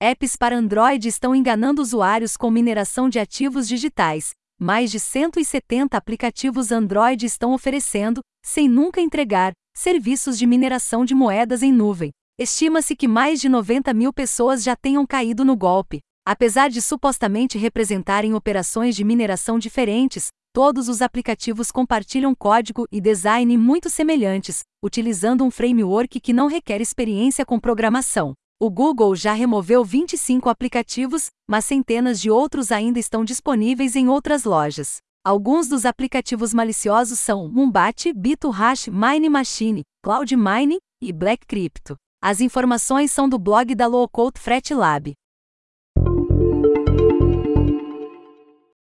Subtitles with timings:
[0.00, 4.30] Apps para Android estão enganando usuários com mineração de ativos digitais.
[4.56, 11.64] Mais de 170 aplicativos Android estão oferecendo, sem nunca entregar, serviços de mineração de moedas
[11.64, 12.12] em nuvem.
[12.38, 15.98] Estima-se que mais de 90 mil pessoas já tenham caído no golpe.
[16.24, 23.56] Apesar de supostamente representarem operações de mineração diferentes, todos os aplicativos compartilham código e design
[23.56, 28.34] muito semelhantes, utilizando um framework que não requer experiência com programação.
[28.60, 34.42] O Google já removeu 25 aplicativos, mas centenas de outros ainda estão disponíveis em outras
[34.42, 34.96] lojas.
[35.24, 41.94] Alguns dos aplicativos maliciosos são Mumbat, BitoHash, Mine Machine, Cloud Mine e Black Crypto.
[42.20, 45.12] As informações são do blog da Lowcode Threat Lab.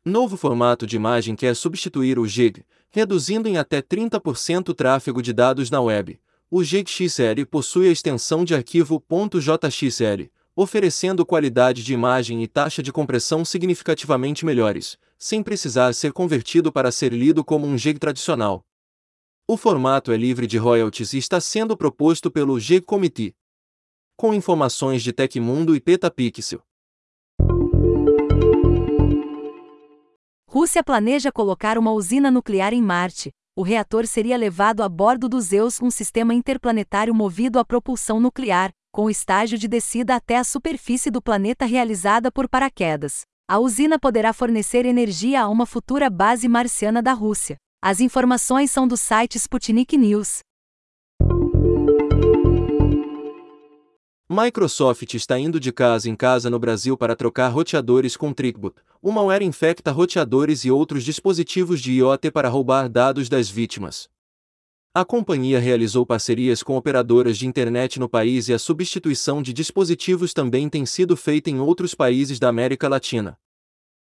[0.04, 5.32] Novo formato de imagem quer substituir o GIG, reduzindo em até 30% o tráfego de
[5.32, 6.16] dados na web.
[6.50, 12.90] O GXL possui a extensão de arquivo .jxl, oferecendo qualidade de imagem e taxa de
[12.90, 18.64] compressão significativamente melhores, sem precisar ser convertido para ser lido como um GIG tradicional.
[19.46, 23.34] O formato é livre de royalties e está sendo proposto pelo GIG Committee.
[24.16, 26.62] Com informações de Tecmundo e Petapixel.
[30.46, 35.40] Rússia planeja colocar uma usina nuclear em Marte, o reator seria levado a bordo do
[35.40, 41.10] Zeus, um sistema interplanetário movido a propulsão nuclear, com estágio de descida até a superfície
[41.10, 43.22] do planeta realizada por paraquedas.
[43.50, 47.56] A usina poderá fornecer energia a uma futura base marciana da Rússia.
[47.82, 50.38] As informações são do site Sputnik News.
[54.30, 58.76] Microsoft está indo de casa em casa no Brasil para trocar roteadores com Trickbot.
[59.00, 64.06] O malware infecta roteadores e outros dispositivos de IoT para roubar dados das vítimas.
[64.92, 70.34] A companhia realizou parcerias com operadoras de internet no país e a substituição de dispositivos
[70.34, 73.38] também tem sido feita em outros países da América Latina.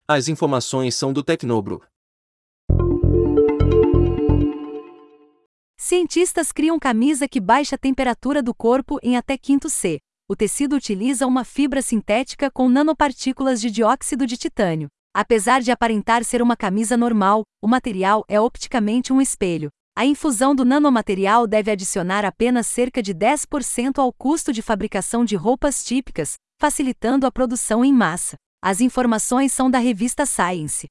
[0.07, 1.83] As informações são do Tecnobro.
[5.77, 10.01] Cientistas criam camisa que baixa a temperatura do corpo em até quinto C.
[10.27, 14.89] O tecido utiliza uma fibra sintética com nanopartículas de dióxido de titânio.
[15.15, 19.69] Apesar de aparentar ser uma camisa normal, o material é opticamente um espelho.
[19.95, 25.37] A infusão do nanomaterial deve adicionar apenas cerca de 10% ao custo de fabricação de
[25.37, 28.37] roupas típicas, facilitando a produção em massa.
[28.63, 30.87] As informações são da revista Science.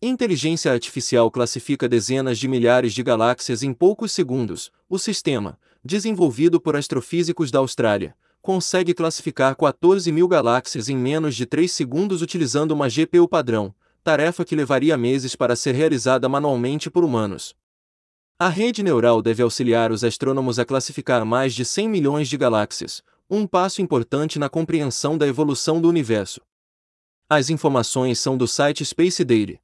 [0.00, 4.70] Inteligência artificial classifica dezenas de milhares de galáxias em poucos segundos.
[4.88, 11.44] O sistema, desenvolvido por astrofísicos da Austrália, consegue classificar 14 mil galáxias em menos de
[11.46, 17.02] 3 segundos utilizando uma GPU padrão, tarefa que levaria meses para ser realizada manualmente por
[17.02, 17.56] humanos.
[18.38, 23.02] A rede neural deve auxiliar os astrônomos a classificar mais de 100 milhões de galáxias,
[23.28, 26.40] um passo importante na compreensão da evolução do universo.
[27.28, 29.60] As informações são do site Space Daily.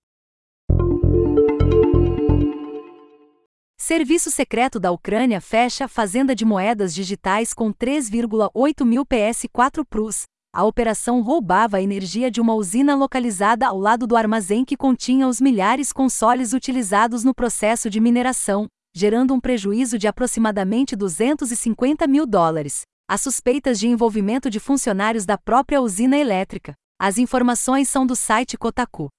[3.86, 10.22] Serviço secreto da Ucrânia fecha fazenda de moedas digitais com 3,8 mil PS4 Plus.
[10.54, 15.28] A operação roubava a energia de uma usina localizada ao lado do armazém que continha
[15.28, 22.24] os milhares consoles utilizados no processo de mineração, gerando um prejuízo de aproximadamente 250 mil
[22.24, 22.84] dólares.
[23.06, 26.72] Há suspeitas de envolvimento de funcionários da própria usina elétrica.
[26.98, 29.10] As informações são do site Kotaku.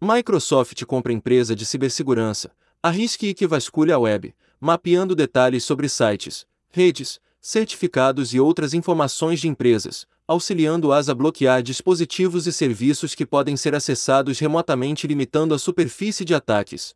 [0.00, 6.46] Microsoft compra empresa de cibersegurança, arrisque e que vasculha a web, mapeando detalhes sobre sites,
[6.70, 13.56] redes, certificados e outras informações de empresas, auxiliando-as a bloquear dispositivos e serviços que podem
[13.56, 16.94] ser acessados remotamente limitando a superfície de ataques.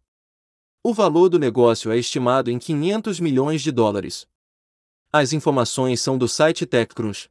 [0.81, 4.29] O valor do negócio é estimado em 500 milhões de dólares.
[5.13, 7.29] As informações são do site TechCrunch.